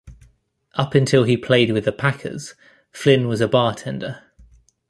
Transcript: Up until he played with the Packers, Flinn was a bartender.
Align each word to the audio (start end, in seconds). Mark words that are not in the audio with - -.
Up 0.73 0.95
until 0.95 1.25
he 1.25 1.37
played 1.37 1.71
with 1.71 1.85
the 1.85 1.91
Packers, 1.91 2.55
Flinn 2.91 3.27
was 3.27 3.39
a 3.39 3.47
bartender. 3.47 4.23